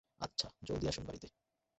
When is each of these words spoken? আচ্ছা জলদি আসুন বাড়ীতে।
আচ্ছা 0.21 0.47
জলদি 0.63 0.85
আসুন 0.87 1.03
বাড়ীতে। 1.05 1.27